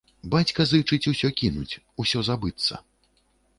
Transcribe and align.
Бацька 0.35 0.65
зычыць 0.71 1.09
усё 1.11 1.31
кінуць, 1.43 1.79
усё 2.05 2.19
забыцца. 2.33 2.73